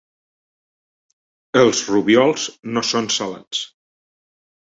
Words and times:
Els 1.63 1.83
rubiols 1.91 2.47
no 2.77 2.85
són 2.95 3.13
salats. 3.17 3.61